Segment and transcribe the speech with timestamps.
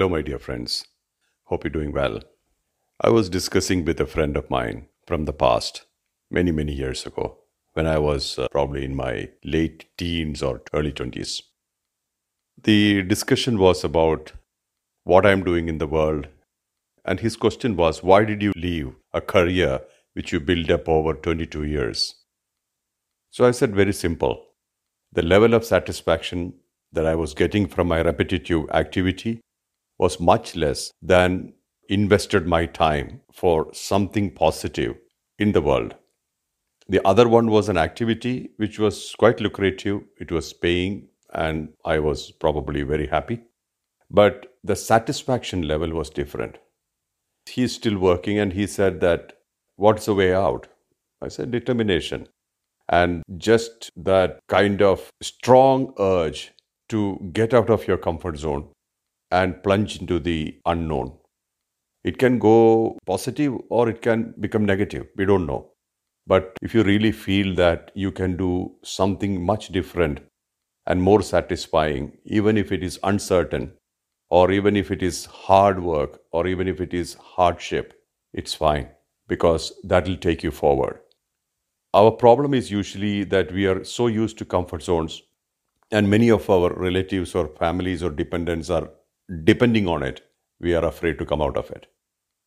[0.00, 0.86] Hello, my dear friends.
[1.44, 2.22] Hope you're doing well.
[3.02, 5.84] I was discussing with a friend of mine from the past,
[6.30, 7.40] many, many years ago,
[7.74, 11.42] when I was uh, probably in my late teens or early 20s.
[12.62, 14.32] The discussion was about
[15.04, 16.28] what I'm doing in the world.
[17.04, 19.82] And his question was, why did you leave a career
[20.14, 22.14] which you built up over 22 years?
[23.28, 24.46] So I said, very simple.
[25.12, 26.54] The level of satisfaction
[26.90, 29.42] that I was getting from my repetitive activity
[30.00, 31.52] was much less than
[31.90, 34.96] invested my time for something positive
[35.38, 35.94] in the world.
[36.88, 41.98] The other one was an activity which was quite lucrative, it was paying, and I
[41.98, 43.42] was probably very happy.
[44.10, 46.56] But the satisfaction level was different.
[47.46, 49.34] He's still working, and he said that,
[49.76, 50.66] What's the way out?
[51.22, 52.26] I said, Determination.
[52.88, 56.52] And just that kind of strong urge
[56.88, 58.68] to get out of your comfort zone
[59.30, 61.12] and plunge into the unknown.
[62.04, 65.06] It can go positive or it can become negative.
[65.16, 65.72] We don't know.
[66.26, 70.20] But if you really feel that you can do something much different
[70.86, 73.72] and more satisfying, even if it is uncertain,
[74.30, 77.94] or even if it is hard work, or even if it is hardship,
[78.32, 78.88] it's fine
[79.26, 81.00] because that will take you forward.
[81.92, 85.22] Our problem is usually that we are so used to comfort zones,
[85.90, 88.90] and many of our relatives or families or dependents are
[89.44, 90.22] depending on it,
[90.60, 91.86] we are afraid to come out of it.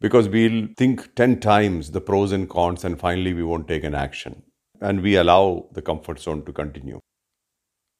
[0.00, 3.94] Because we'll think 10 times the pros and cons, and finally we won't take an
[3.94, 4.42] action.
[4.80, 7.00] And we allow the comfort zone to continue.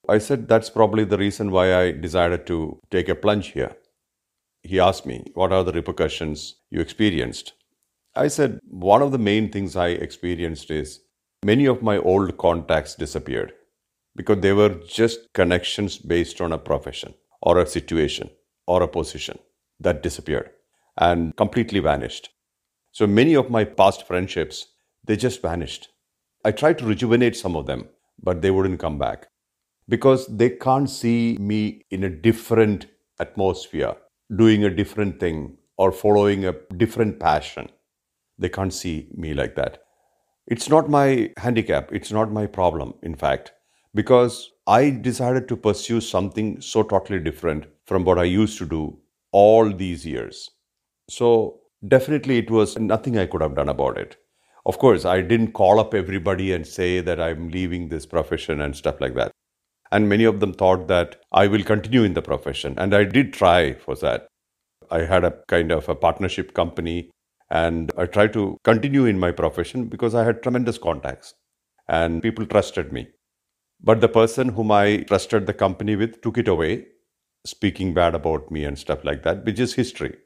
[0.09, 3.77] I said that's probably the reason why I decided to take a plunge here.
[4.63, 7.55] He asked me, What are the repercussions you experienced?
[8.15, 11.01] I said, One of the main things I experienced is
[11.45, 13.53] many of my old contacts disappeared
[14.15, 18.31] because they were just connections based on a profession or a situation
[18.69, 19.39] or a position
[19.81, 20.51] that disappeared
[20.97, 22.29] and completely vanished.
[22.93, 24.67] So many of my past friendships,
[25.05, 25.89] they just vanished.
[26.45, 27.89] I tried to rejuvenate some of them,
[28.23, 29.29] but they wouldn't come back
[29.89, 32.87] because they can't see me in a different
[33.19, 33.95] atmosphere,
[34.35, 37.71] doing a different thing or following a different passion.
[38.39, 39.79] They can't see me like that.
[40.47, 43.53] It's not my handicap, it's not my problem, in fact,
[43.95, 48.99] because I decided to pursue something so totally different from what I used to do
[49.33, 50.51] all these years.
[51.09, 54.17] So, definitely, it was nothing I could have done about it.
[54.67, 58.77] Of course, I didn't call up everybody and say that I'm leaving this profession and
[58.77, 59.33] stuff like that.
[59.91, 62.75] And many of them thought that I will continue in the profession.
[62.77, 64.27] And I did try for that.
[64.91, 67.11] I had a kind of a partnership company
[67.51, 71.35] and I tried to continue in my profession because I had tremendous contacts
[71.89, 73.09] and people trusted me.
[73.81, 76.87] But the person whom I trusted the company with took it away
[77.47, 80.17] speaking bad about me and stuff like that, which is history.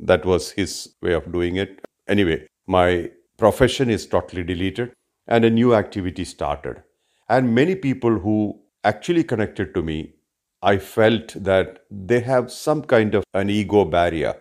[0.00, 1.80] That was his way of doing it.
[2.08, 4.92] Anyway, my profession is totally deleted
[5.26, 6.82] and a new activity started.
[7.28, 10.14] And many people who actually connected to me,
[10.62, 14.34] I felt that they have some kind of an ego barrier.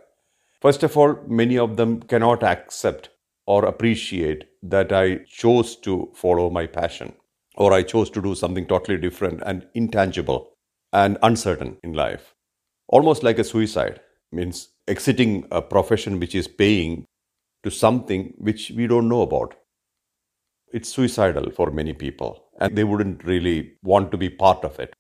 [0.62, 3.10] First of all, many of them cannot accept
[3.46, 7.14] or appreciate that I chose to follow my passion
[7.58, 10.54] or I chose to do something totally different and intangible
[10.92, 12.34] and uncertain in life.
[12.88, 14.02] Almost like a suicide
[14.32, 17.06] means exiting a profession which is paying
[17.64, 19.56] to something which we don't know about.
[20.72, 24.94] It's suicidal for many people, and they wouldn't really want to be part of it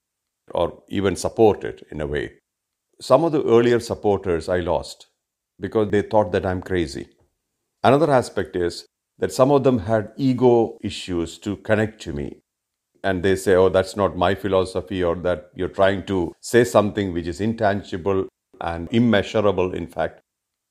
[0.52, 2.34] or even support it in a way.
[3.02, 5.08] Some of the earlier supporters I lost
[5.60, 7.08] because they thought that I'm crazy.
[7.84, 8.86] Another aspect is
[9.20, 12.42] that some of them had ego issues to connect to me
[13.06, 17.14] and they say, oh, that's not my philosophy, or that you're trying to say something
[17.14, 18.28] which is intangible
[18.60, 20.22] and immeasurable, in fact.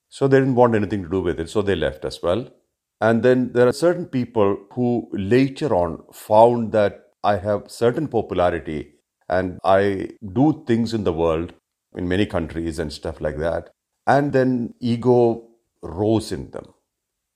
[0.09, 2.51] So they didn't want anything to do with it, so they left as well.
[3.01, 8.95] And then there are certain people who later on found that I have certain popularity
[9.29, 11.53] and I do things in the world,
[11.97, 13.71] in many countries and stuff like that.
[14.07, 15.49] And then ego
[15.83, 16.67] rose in them.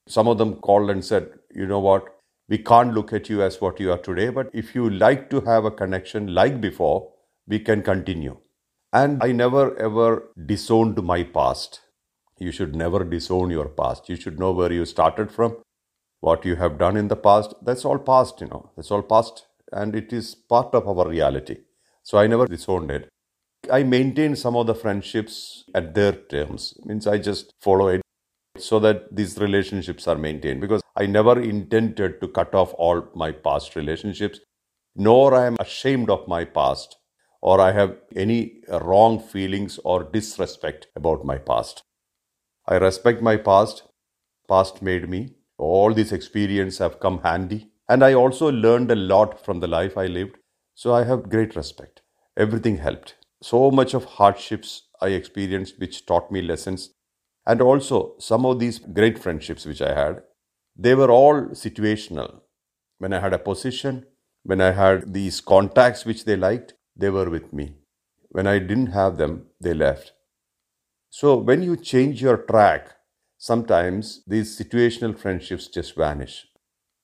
[0.06, 2.04] Some of them called and said, you know what,
[2.48, 5.42] we can't look at you as what you are today, but if you like to
[5.42, 7.12] have a connection like before,
[7.46, 8.38] we can continue.
[8.92, 11.80] And I never ever disowned my past.
[12.38, 14.08] You should never disown your past.
[14.08, 15.56] You should know where you started from,
[16.20, 17.52] what you have done in the past.
[17.62, 18.70] That's all past, you know.
[18.76, 19.46] That's all past.
[19.72, 21.58] And it is part of our reality.
[22.02, 23.08] So I never disowned it.
[23.70, 26.74] I maintain some of the friendships at their terms.
[26.84, 28.00] Means I just follow it
[28.60, 33.32] so that these relationships are maintained because I never intended to cut off all my
[33.32, 34.40] past relationships,
[34.96, 36.96] nor I am ashamed of my past
[37.40, 41.82] or I have any wrong feelings or disrespect about my past.
[42.66, 43.84] I respect my past.
[44.48, 45.34] Past made me.
[45.56, 47.70] All these experiences have come handy.
[47.88, 50.36] And I also learned a lot from the life I lived.
[50.74, 52.02] So I have great respect.
[52.36, 53.14] Everything helped.
[53.42, 56.90] So much of hardships I experienced which taught me lessons.
[57.48, 60.22] And also some of these great friendships which I had,
[60.76, 62.42] they were all situational.
[62.98, 64.04] When I had a position,
[64.42, 67.76] when I had these contacts which they liked, they were with me.
[68.28, 70.12] When I didn't have them, they left.
[71.10, 72.90] So when you change your track,
[73.38, 76.46] sometimes these situational friendships just vanish.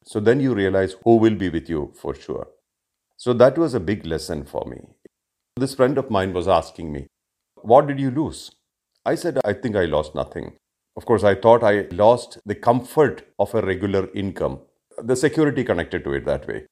[0.05, 2.49] So then you realize who will be with you for sure.
[3.17, 4.83] So that was a big lesson for me.
[5.57, 7.07] This friend of mine was asking me,
[7.63, 8.51] What did you lose?
[9.05, 10.55] I said, I think I lost nothing.
[10.97, 14.61] Of course, I thought I lost the comfort of a regular income,
[15.03, 16.67] the security connected to it that way.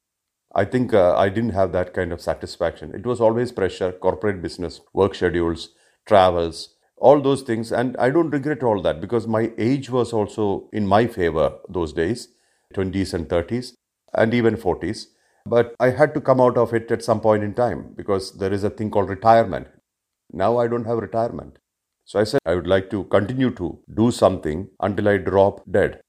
[0.55, 2.95] I think uh, I didn't have that kind of satisfaction.
[2.95, 5.71] It was always pressure, corporate business, work schedules,
[6.07, 7.73] travels, all those things.
[7.73, 11.93] And I don't regret all that because my age was also in my favor those
[11.93, 12.29] days
[12.75, 13.75] 20s and 30s,
[14.15, 15.07] and even 40s.
[15.45, 18.53] But I had to come out of it at some point in time because there
[18.53, 19.67] is a thing called retirement.
[20.33, 21.59] Now I don't have retirement.
[22.05, 26.01] So I said I would like to continue to do something until I drop dead.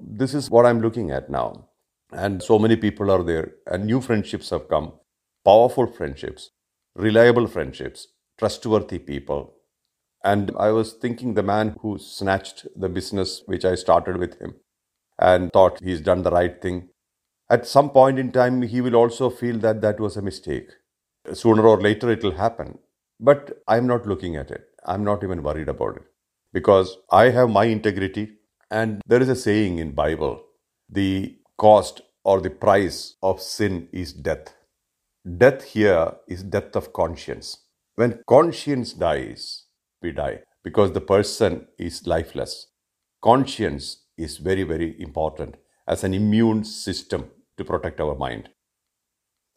[0.00, 1.68] This is what I'm looking at now.
[2.12, 4.92] And so many people are there, and new friendships have come
[5.44, 6.50] powerful friendships,
[6.96, 9.54] reliable friendships, trustworthy people.
[10.24, 14.54] And I was thinking the man who snatched the business which I started with him
[15.18, 16.90] and thought he's done the right thing.
[17.50, 20.70] At some point in time, he will also feel that that was a mistake.
[21.32, 22.78] Sooner or later, it will happen.
[23.20, 24.66] But I'm not looking at it.
[24.84, 26.02] I'm not even worried about it
[26.52, 28.32] because I have my integrity.
[28.70, 30.42] And there is a saying in Bible,
[30.88, 34.54] the cost or the price of sin is death.
[35.38, 37.58] Death here is death of conscience.
[37.96, 39.64] When conscience dies,
[40.02, 42.68] we die because the person is lifeless.
[43.22, 45.56] Conscience is very, very important
[45.86, 48.48] as an immune system to protect our mind.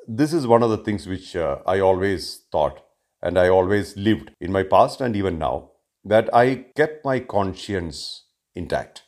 [0.08, 2.84] This is one of the things which uh, I always thought
[3.22, 5.72] and I always lived in my past and even now
[6.04, 8.26] that I kept my conscience
[8.56, 9.04] intact.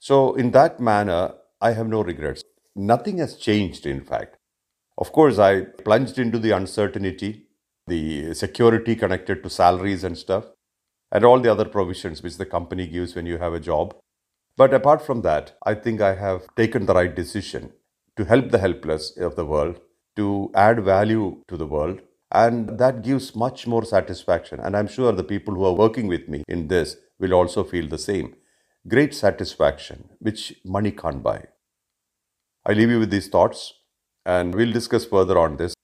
[0.00, 2.42] So, in that manner, I have no regrets.
[2.76, 4.36] Nothing has changed, in fact.
[4.98, 7.46] Of course, I plunged into the uncertainty,
[7.86, 10.46] the security connected to salaries and stuff,
[11.10, 13.94] and all the other provisions which the company gives when you have a job.
[14.56, 17.72] But apart from that, I think I have taken the right decision
[18.16, 19.80] to help the helpless of the world,
[20.16, 22.00] to add value to the world.
[22.30, 24.60] And that gives much more satisfaction.
[24.60, 27.88] And I'm sure the people who are working with me in this will also feel
[27.88, 28.34] the same.
[28.88, 31.44] Great satisfaction, which money can't buy.
[32.66, 33.74] I leave you with these thoughts
[34.26, 35.74] and we'll discuss further on this.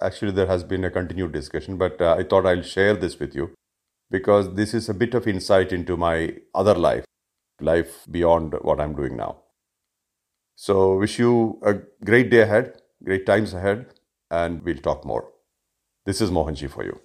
[0.00, 3.34] Actually, there has been a continued discussion, but uh, I thought I'll share this with
[3.34, 3.54] you
[4.10, 7.04] because this is a bit of insight into my other life
[7.60, 9.36] life beyond what I'm doing now.
[10.56, 11.74] So, wish you a
[12.04, 13.86] great day ahead, great times ahead,
[14.30, 15.28] and we'll talk more.
[16.04, 16.98] This is Mohanji for you.